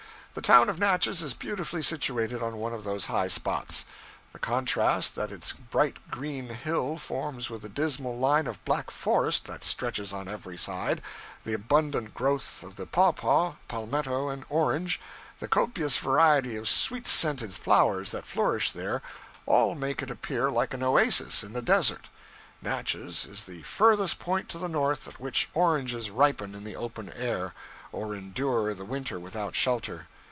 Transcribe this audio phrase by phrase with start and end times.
[0.33, 3.83] The town of Natchez is beautifully situated on one of those high spots.
[4.31, 9.43] The contrast that its bright green hill forms with the dismal line of black forest
[9.47, 11.01] that stretches on every side,
[11.43, 15.01] the abundant growth of the pawpaw, palmetto and orange,
[15.39, 19.01] the copious variety of sweet scented flowers that flourish there,
[19.45, 22.07] all make it appear like an oasis in the desert.
[22.61, 27.11] Natchez is the furthest point to the north at which oranges ripen in the open
[27.13, 27.53] air,
[27.91, 30.07] or endure the winter without shelter.